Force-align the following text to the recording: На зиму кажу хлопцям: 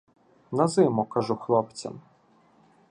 На 0.57 0.65
зиму 0.75 1.05
кажу 1.17 1.35
хлопцям: 1.45 2.01